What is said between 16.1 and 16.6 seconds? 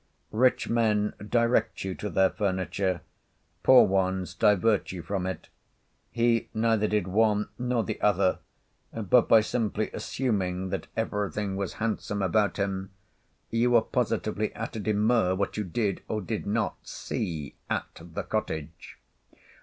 did